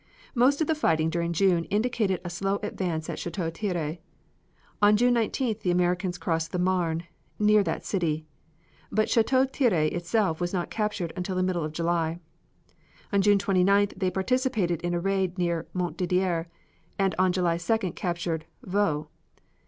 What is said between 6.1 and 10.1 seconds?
crossed the Marne, near that city. But Chateau Thierry